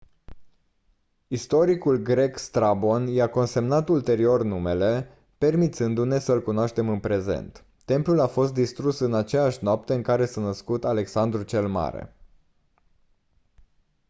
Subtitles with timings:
[1.27, 8.53] istoricul grec strabon i-a consemnat ulterior numele permițându-ne să-l cunoaștem în prezent templul a fost
[8.53, 12.15] distrus în aceeași noapte în care s-a născut alexandru cel mare